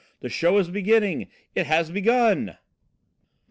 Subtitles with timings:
[0.21, 1.27] The show is beginning!
[1.53, 2.57] It has begun!"